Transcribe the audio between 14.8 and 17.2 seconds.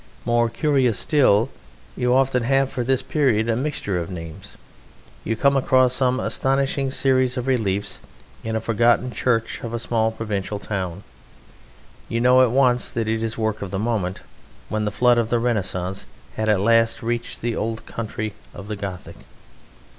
the flood of the Renaissance had at last